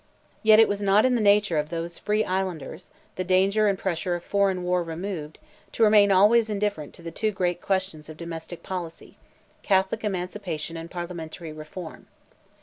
Yet 0.41 0.59
it 0.59 0.67
was 0.67 0.81
not 0.81 1.05
in 1.05 1.13
the 1.13 1.21
nature 1.21 1.59
of 1.59 1.69
those 1.69 1.99
free 1.99 2.25
Islanders, 2.25 2.89
the 3.17 3.23
danger 3.23 3.67
and 3.67 3.77
pressure 3.77 4.15
of 4.15 4.23
foreign 4.23 4.63
war 4.63 4.81
removed, 4.81 5.37
to 5.73 5.83
remain 5.83 6.09
always 6.11 6.49
indifferent 6.49 6.95
to 6.95 7.03
the 7.03 7.11
two 7.11 7.29
great 7.29 7.61
questions 7.61 8.09
of 8.09 8.17
domestic 8.17 8.63
policy—Catholic 8.63 10.03
Emancipation 10.03 10.75
and 10.75 10.89
Parliamentary 10.89 11.53
Reform. 11.53 12.07